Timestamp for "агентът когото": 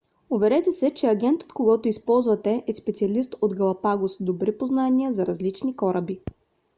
1.07-1.87